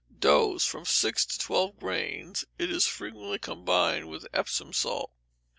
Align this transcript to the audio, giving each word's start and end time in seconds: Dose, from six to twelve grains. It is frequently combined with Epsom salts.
Dose, 0.17 0.65
from 0.65 0.83
six 0.83 1.27
to 1.27 1.37
twelve 1.37 1.77
grains. 1.79 2.43
It 2.57 2.71
is 2.71 2.87
frequently 2.87 3.37
combined 3.37 4.09
with 4.09 4.25
Epsom 4.33 4.73
salts. 4.73 5.13